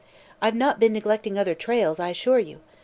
[0.41, 2.59] I've not been neglecting other trails, I assure you.